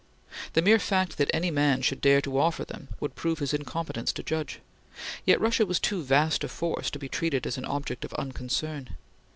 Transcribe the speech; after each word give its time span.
The 0.53 0.63
mere 0.63 0.79
fact 0.79 1.19
that 1.19 1.29
any 1.31 1.51
man 1.51 1.83
should 1.83 2.01
dare 2.01 2.21
to 2.21 2.39
offer 2.39 2.65
them 2.65 2.87
would 2.99 3.13
prove 3.13 3.37
his 3.37 3.53
incompetence 3.53 4.11
to 4.13 4.23
judge. 4.23 4.59
Yet 5.27 5.39
Russia 5.39 5.63
was 5.63 5.79
too 5.79 6.01
vast 6.01 6.43
a 6.43 6.47
force 6.47 6.89
to 6.89 6.97
be 6.97 7.07
treated 7.07 7.45
as 7.45 7.55
an 7.59 7.65
object 7.65 8.03
of 8.03 8.11
unconcern. 8.15 8.95